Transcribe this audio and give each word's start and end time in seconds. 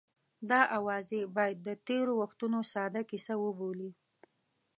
دا 0.49 0.61
اوازې 0.77 1.21
باید 1.35 1.57
د 1.67 1.69
تېرو 1.87 2.13
وختونو 2.21 2.59
ساده 2.73 3.01
کیسه 3.09 3.33
وبولو. 3.43 3.89